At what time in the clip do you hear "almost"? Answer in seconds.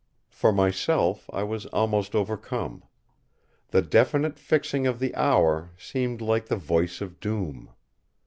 1.67-2.15